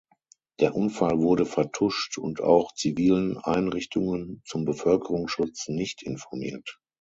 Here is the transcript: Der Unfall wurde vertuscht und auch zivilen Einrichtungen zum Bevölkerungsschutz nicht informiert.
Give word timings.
Der 0.59 0.73
Unfall 0.75 1.19
wurde 1.19 1.45
vertuscht 1.45 2.17
und 2.17 2.41
auch 2.41 2.73
zivilen 2.73 3.37
Einrichtungen 3.37 4.41
zum 4.45 4.65
Bevölkerungsschutz 4.65 5.67
nicht 5.67 6.01
informiert. 6.01 6.79